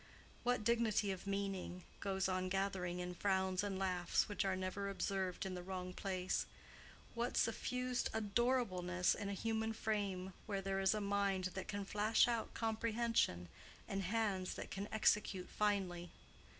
What 0.41 0.63
dignity 0.63 1.11
of 1.11 1.27
meaning 1.27 1.83
goes 1.99 2.27
on 2.27 2.49
gathering 2.49 2.97
in 2.97 3.13
frowns 3.13 3.63
and 3.63 3.77
laughs 3.77 4.27
which 4.27 4.43
are 4.43 4.55
never 4.55 4.89
observed 4.89 5.45
in 5.45 5.53
the 5.53 5.61
wrong 5.61 5.93
place; 5.93 6.47
what 7.13 7.37
suffused 7.37 8.09
adorableness 8.11 9.13
in 9.13 9.29
a 9.29 9.33
human 9.35 9.73
frame 9.73 10.33
where 10.47 10.59
there 10.59 10.79
is 10.79 10.95
a 10.95 11.01
mind 11.01 11.49
that 11.53 11.67
can 11.67 11.85
flash 11.85 12.27
out 12.27 12.55
comprehension 12.55 13.47
and 13.87 14.01
hands 14.01 14.55
that 14.55 14.71
can 14.71 14.89
execute 14.91 15.47
finely! 15.49 16.09